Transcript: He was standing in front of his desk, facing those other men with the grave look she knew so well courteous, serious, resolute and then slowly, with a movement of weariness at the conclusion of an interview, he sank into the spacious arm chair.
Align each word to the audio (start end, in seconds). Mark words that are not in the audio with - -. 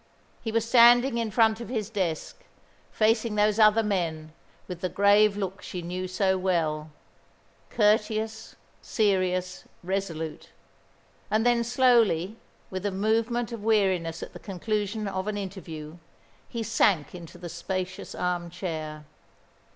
He 0.41 0.51
was 0.51 0.67
standing 0.67 1.19
in 1.19 1.29
front 1.29 1.61
of 1.61 1.69
his 1.69 1.91
desk, 1.91 2.39
facing 2.91 3.35
those 3.35 3.59
other 3.59 3.83
men 3.83 4.33
with 4.67 4.81
the 4.81 4.89
grave 4.89 5.37
look 5.37 5.61
she 5.61 5.83
knew 5.83 6.07
so 6.07 6.39
well 6.39 6.89
courteous, 7.69 8.55
serious, 8.81 9.65
resolute 9.83 10.49
and 11.29 11.45
then 11.45 11.63
slowly, 11.63 12.37
with 12.71 12.83
a 12.87 12.91
movement 12.91 13.51
of 13.51 13.63
weariness 13.63 14.23
at 14.23 14.33
the 14.33 14.39
conclusion 14.39 15.07
of 15.07 15.27
an 15.27 15.37
interview, 15.37 15.97
he 16.49 16.63
sank 16.63 17.13
into 17.13 17.37
the 17.37 17.47
spacious 17.47 18.15
arm 18.15 18.49
chair. 18.49 19.05